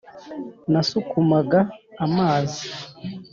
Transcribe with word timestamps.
nasukumaga 0.71 1.59
amazi 2.05 2.65